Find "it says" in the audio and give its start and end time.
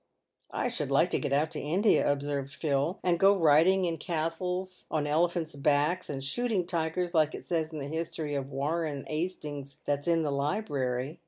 7.35-7.69